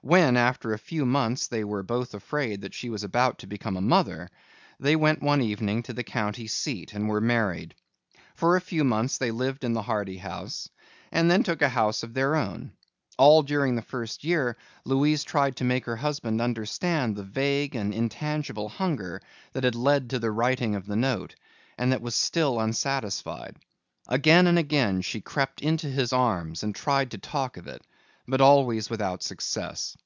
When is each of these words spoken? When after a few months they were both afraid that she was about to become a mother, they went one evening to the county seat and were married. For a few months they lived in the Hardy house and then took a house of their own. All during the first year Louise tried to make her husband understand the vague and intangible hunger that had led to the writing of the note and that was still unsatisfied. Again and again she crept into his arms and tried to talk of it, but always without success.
When 0.00 0.36
after 0.36 0.72
a 0.72 0.78
few 0.78 1.04
months 1.04 1.48
they 1.48 1.64
were 1.64 1.82
both 1.82 2.14
afraid 2.14 2.60
that 2.60 2.72
she 2.72 2.88
was 2.88 3.02
about 3.02 3.40
to 3.40 3.48
become 3.48 3.76
a 3.76 3.80
mother, 3.80 4.30
they 4.78 4.94
went 4.94 5.20
one 5.20 5.42
evening 5.42 5.82
to 5.82 5.92
the 5.92 6.04
county 6.04 6.46
seat 6.46 6.94
and 6.94 7.08
were 7.08 7.20
married. 7.20 7.74
For 8.36 8.54
a 8.54 8.60
few 8.60 8.84
months 8.84 9.18
they 9.18 9.32
lived 9.32 9.64
in 9.64 9.72
the 9.72 9.82
Hardy 9.82 10.18
house 10.18 10.70
and 11.10 11.28
then 11.28 11.42
took 11.42 11.62
a 11.62 11.68
house 11.68 12.04
of 12.04 12.14
their 12.14 12.36
own. 12.36 12.70
All 13.18 13.42
during 13.42 13.74
the 13.74 13.82
first 13.82 14.22
year 14.22 14.56
Louise 14.84 15.24
tried 15.24 15.56
to 15.56 15.64
make 15.64 15.84
her 15.86 15.96
husband 15.96 16.40
understand 16.40 17.16
the 17.16 17.24
vague 17.24 17.74
and 17.74 17.92
intangible 17.92 18.68
hunger 18.68 19.20
that 19.52 19.64
had 19.64 19.74
led 19.74 20.10
to 20.10 20.20
the 20.20 20.30
writing 20.30 20.76
of 20.76 20.86
the 20.86 20.94
note 20.96 21.34
and 21.76 21.90
that 21.90 22.00
was 22.02 22.14
still 22.14 22.60
unsatisfied. 22.60 23.56
Again 24.06 24.46
and 24.46 24.60
again 24.60 25.00
she 25.02 25.20
crept 25.20 25.60
into 25.60 25.88
his 25.90 26.12
arms 26.12 26.62
and 26.62 26.72
tried 26.72 27.10
to 27.10 27.18
talk 27.18 27.56
of 27.56 27.66
it, 27.66 27.82
but 28.30 28.42
always 28.42 28.90
without 28.90 29.22
success. 29.22 29.96